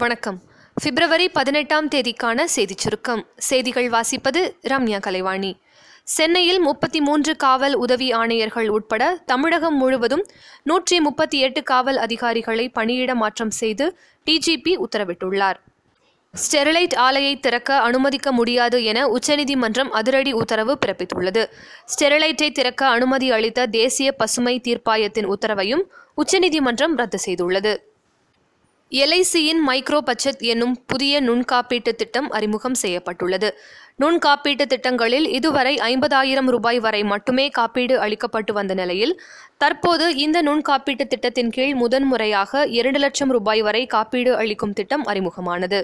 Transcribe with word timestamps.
வணக்கம். 0.00 0.42
பிப்ரவரி 0.74 1.28
பதினெட்டாம் 1.28 1.88
தேதிக்கான 1.88 2.44
செய்திச் 2.44 2.78
சுருக்கம். 2.78 3.26
செய்திகள் 3.36 3.88
வாசிப்பது 3.88 4.52
ரம்யா 4.68 5.00
கலைவாணி. 5.00 5.60
சென்னையில் 6.04 6.60
முப்பத்தி 6.60 7.00
மூன்று 7.00 7.36
காவல் 7.36 7.74
உதவி 7.74 8.12
ஆணையர்கள் 8.12 8.68
உட்பட 8.68 9.22
தமிழகம் 9.26 9.76
முழுவதும் 9.76 10.26
நூற்றி 10.62 11.00
முப்பத்தி 11.00 11.38
எட்டு 11.38 11.62
காவல் 11.62 11.96
அதிகாரிகளை 11.96 12.68
பணியிட 12.68 13.14
மாற்றம் 13.14 13.50
செய்து 13.50 13.98
டிஜிபி 14.26 14.76
உத்தரவிட்டுள்ளார். 14.78 15.54
ஸ்டெர்லைட் 16.32 16.94
ஆலையை 16.94 17.40
திறக்க 17.40 17.78
அனுமதிக்க 17.78 18.32
முடியாது 18.32 18.84
என 18.84 19.08
உச்சநீதிமன்றம் 19.08 19.90
அதிரடி 19.90 20.32
உத்தரவு 20.32 20.78
பிறப்பித்துள்ளது. 20.86 21.50
ஸ்டெர்லைட்டை 21.94 22.52
திறக்க 22.52 22.86
அனுமதி 22.86 23.30
அளித்த 23.30 23.66
தேசிய 23.66 24.12
பசுமை 24.12 24.60
தீர்ப்பாயத்தின் 24.60 25.32
உத்தரவையும் 25.34 25.82
உச்சநீதிமன்றம் 26.14 26.96
ரத்து 26.96 27.18
செய்துள்ளது. 27.26 27.87
எல்ஐசியின் 28.90 29.60
மைக்ரோ 29.68 29.98
பட்ஜெட் 29.98 30.40
என்னும் 30.40 30.84
புதிய 30.86 31.20
நுண்காப்பீட்டு 31.22 31.92
திட்டம் 31.94 32.30
அறிமுகம் 32.30 32.74
செய்யப்பட்டுள்ளது. 32.74 33.58
நுண்காப்பீட்டு 34.00 34.66
திட்டங்களில் 34.66 35.28
இதுவரை 35.28 35.76
ஐம்பதாயிரம் 35.76 36.46
ரூபாய் 36.46 36.80
வரை 36.80 37.04
மட்டுமே 37.04 37.48
காப்பீடு 37.48 38.00
அளிக்கப்பட்டு 38.00 38.52
வந்த 38.52 38.74
நிலையில் 38.74 39.20
தற்போது 39.58 40.16
இந்த 40.16 40.42
நுண்காப்பீட்டு 40.42 41.06
திட்டத்தின் 41.06 41.50
கீழ் 41.50 41.74
முதன்முறையாக 41.74 42.66
இரண்டு 42.66 42.98
லட்சம் 42.98 43.28
ரூபாய் 43.28 43.62
வரை 43.62 43.86
காப்பீடு 43.86 44.36
அளிக்கும் 44.36 44.72
திட்டம் 44.72 45.06
அறிமுகமானது. 45.06 45.82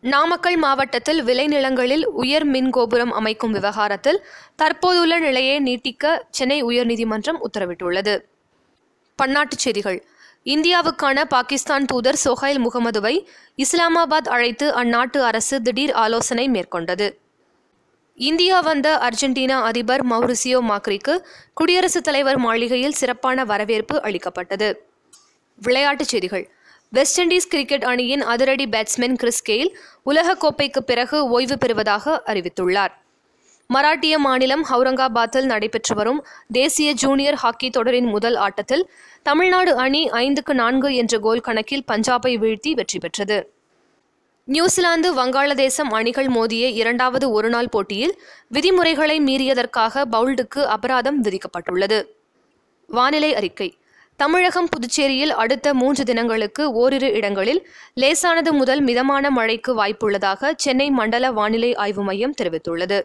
நாமக்கல் 0.00 0.56
மாவட்டத்தில் 0.56 1.24
விளைநிலங்களில் 1.24 2.04
உயர் 2.04 2.44
மின் 2.44 2.70
கோபுரம் 2.70 3.12
அமைக்கும் 3.12 3.52
விவகாரத்தில் 3.52 4.24
தற்போதுள்ள 4.56 5.18
நிலையை 5.18 5.60
நீட்டிக்க 5.60 6.22
சென்னை 6.30 6.64
உயர்நீதிமன்றம் 6.64 7.40
உத்தரவிட்டுள்ளது. 7.52 8.20
பன்னாட்டுச் 9.22 9.62
செய்திகள். 9.64 10.06
இந்தியாவுக்கான 10.44 11.24
பாகிஸ்தான் 11.24 11.84
தூதர் 11.84 12.20
சொஹைல் 12.24 12.66
முகமதுவை 12.66 13.26
இஸ்லாமாபாத் 13.56 14.28
அழைத்து 14.28 14.72
அந்நாட்டு 14.72 15.20
அரசு 15.20 15.62
திடீர் 15.62 15.92
ஆலோசனை 15.92 16.48
மேற்கொண்டது. 16.48 17.16
இந்தியா 18.14 18.60
வந்த 18.60 19.08
அர்ஜென்டினா 19.08 19.62
அதிபர் 19.62 20.06
மௌரிசியோ 20.06 20.60
மாக்ரிக்கு 20.68 21.24
குடியரசுத் 21.54 22.04
தலைவர் 22.04 22.38
மாளிகையில் 22.38 22.92
சிறப்பான 22.92 23.44
வரவேற்பு 23.44 24.02
அளிக்கப்பட்டது. 24.02 24.86
விளையாட்டுச் 25.56 26.08
செய்திகள். 26.08 26.50
வெஸ்ட் 26.90 27.20
இண்டீஸ் 27.20 27.48
கிரிக்கெட் 27.48 27.84
அணியின் 27.84 28.22
அதிரடி 28.22 28.66
பேட்ஸ்மேன் 28.66 29.16
கிறிஸ் 29.16 29.50
கெயில் 29.50 29.74
உலகக்கோப்பைக்கு 30.06 30.78
பிறகு 30.78 31.28
ஓய்வு 31.28 31.58
பெறுவதாக 31.58 32.22
அறிவித்துள்ளார். 32.26 33.00
மராட்டிய 33.74 34.14
மாநிலம் 34.18 34.64
ஹவுரங்காபாத்தில் 34.70 35.44
நடைபெற்று 35.44 35.94
வரும் 35.94 36.20
தேசிய 36.52 36.88
ஜூனியர் 36.92 37.34
ஹாக்கி 37.34 37.68
தொடரின் 37.70 38.08
முதல் 38.14 38.36
ஆட்டத்தில் 38.36 38.84
தமிழ்நாடு 39.22 39.72
அணி 39.76 40.00
ஐந்துக்கு 40.20 40.52
நான்கு 40.52 40.88
என்ற 40.94 41.18
கோல் 41.18 41.40
கணக்கில் 41.40 41.84
பஞ்சாபை 41.92 42.32
வீழ்த்தி 42.42 42.72
வெற்றி 42.72 42.98
பெற்றது. 42.98 43.38
நியூசிலாந்து 44.48 45.08
வங்காளதேசம் 45.18 45.92
அணிகள் 45.98 46.28
மோதிய 46.28 46.64
இரண்டாவது 46.80 47.30
ஒருநாள் 47.30 47.68
போட்டியில் 47.68 48.14
விதிமுறைகளை 48.48 49.16
மீறியதற்காக 49.28 50.04
பவுல்டுக்கு 50.10 50.62
அபராதம் 50.76 51.20
விதிக்கப்பட்டுள்ளது. 51.24 52.00
வானிலை 52.88 53.32
அறிக்கை. 53.34 53.70
தமிழகம் 54.20 54.68
புதுச்சேரியில் 54.68 55.34
அடுத்த 55.42 55.74
மூன்று 55.74 56.02
தினங்களுக்கு 56.04 56.72
ஓரிரு 56.72 57.08
இடங்களில் 57.12 57.60
லேசானது 57.94 58.52
முதல் 58.52 58.80
மிதமான 58.80 59.30
மழைக்கு 59.30 59.72
வாய்ப்புள்ளதாக 59.80 60.52
சென்னை 60.56 60.90
மண்டல 60.90 61.30
வானிலை 61.30 61.74
ஆய்வு 61.74 62.02
மையம் 62.02 62.38
தெரிவித்துள்ளது. 62.42 63.00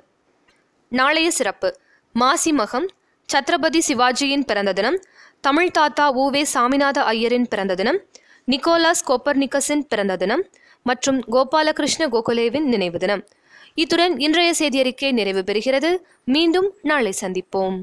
நாளைய 0.90 1.32
சிறப்பு. 1.32 1.80
மாசி 2.14 2.52
மகம் 2.52 2.88
சத்ரபதி 3.34 3.80
சிவாஜியின் 3.88 4.46
பிறந்த 4.46 4.74
தினம் 4.74 5.00
தமிழ் 5.40 5.72
தாத்தா 5.72 6.06
ஊவே 6.14 6.46
சாமிநாத 6.54 6.98
ஐயரின் 7.14 7.48
பிறந்த 7.50 7.76
தினம் 7.76 8.00
நிக்கோலாஸ் 8.52 9.04
கோப்பர்னிக்கஸின் 9.08 9.84
பிறந்த 9.90 10.16
தினம் 10.16 10.44
மற்றும் 10.84 11.20
கோபாலகிருஷ்ண 11.32 12.08
கோகலேவின் 12.08 12.70
நினைவு 12.74 13.00
தினம். 13.00 13.28
இத்துடன் 13.74 14.20
இன்றைய 14.20 14.54
செய்தியறிக்கை 14.60 15.12
நிறைவு 15.12 15.42
பெறுகிறது. 15.42 15.98
மீண்டும் 16.24 16.74
நாளை 16.82 17.14
சந்திப்போம். 17.22 17.78